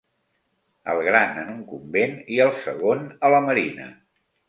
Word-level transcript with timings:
El 0.93 1.01
gran 1.09 1.37
en 1.43 1.53
un 1.57 1.61
convent 1.75 2.19
i 2.39 2.43
el 2.49 2.57
segon 2.65 3.07
a 3.29 3.35
la 3.37 3.47
Marina. 3.51 3.91